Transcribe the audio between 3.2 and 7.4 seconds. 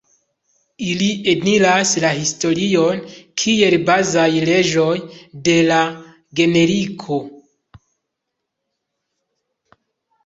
kiel bazaj leĝoj de la genetiko.